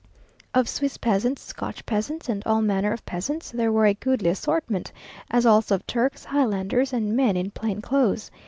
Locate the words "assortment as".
4.31-5.45